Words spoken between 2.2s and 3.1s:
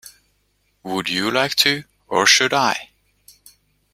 should I?